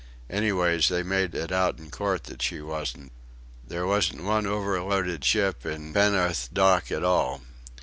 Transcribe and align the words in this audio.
Anyways 0.31 0.89
they 0.89 1.03
made 1.03 1.35
it 1.35 1.51
out 1.51 1.77
in 1.77 1.91
court 1.91 2.23
that 2.23 2.41
she 2.41 2.59
wasn't. 2.59 3.11
There 3.63 3.85
wasn't 3.85 4.23
one 4.23 4.47
overloaded 4.47 5.23
ship 5.23 5.63
in 5.63 5.93
Penarth 5.93 6.49
Dock 6.51 6.91
at 6.91 7.03
all. 7.03 7.41